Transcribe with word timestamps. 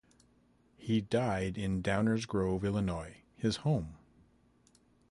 He 0.79 0.99
died 1.01 1.59
in 1.59 1.83
Downers 1.83 2.25
Grove, 2.27 2.63
Illinois, 2.65 3.17
his 3.37 3.57
home. 3.57 3.97